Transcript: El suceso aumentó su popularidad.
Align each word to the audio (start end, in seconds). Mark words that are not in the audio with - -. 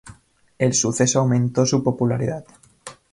El 0.57 0.73
suceso 0.73 1.19
aumentó 1.19 1.63
su 1.67 1.83
popularidad. 1.83 2.43